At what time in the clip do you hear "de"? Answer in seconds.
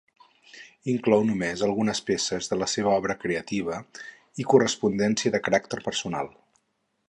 2.53-2.57, 5.37-5.43